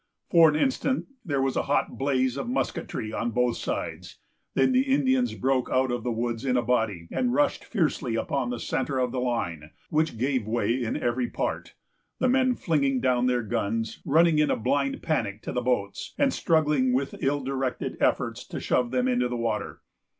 [0.31, 4.17] For an instant, there was a hot blaze of musketry on both sides;
[4.55, 8.49] then the Indians broke out of the woods in a body, and rushed fiercely upon
[8.49, 11.75] the centre of the line, which gave way in every part;
[12.17, 16.33] the men flinging down their guns, running in a blind panic to the boats, and
[16.33, 19.81] struggling with ill directed efforts to shove them into the water.